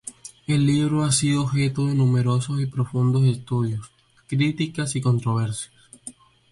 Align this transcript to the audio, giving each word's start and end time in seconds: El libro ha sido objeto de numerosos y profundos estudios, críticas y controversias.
El 0.47 0.65
libro 0.65 1.03
ha 1.03 1.11
sido 1.11 1.43
objeto 1.43 1.85
de 1.85 1.93
numerosos 1.93 2.59
y 2.59 2.65
profundos 2.65 3.23
estudios, 3.27 3.91
críticas 4.27 4.95
y 4.95 5.01
controversias. 5.01 5.69